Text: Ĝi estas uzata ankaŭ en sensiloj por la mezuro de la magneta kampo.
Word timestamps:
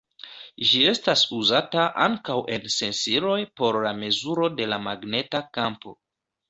Ĝi 0.69 0.79
estas 0.91 1.25
uzata 1.39 1.85
ankaŭ 2.07 2.39
en 2.57 2.67
sensiloj 2.79 3.39
por 3.61 3.81
la 3.87 3.93
mezuro 4.03 4.53
de 4.61 4.71
la 4.75 4.85
magneta 4.91 5.49
kampo. 5.61 6.01